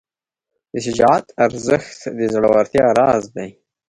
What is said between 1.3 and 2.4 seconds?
ارزښت د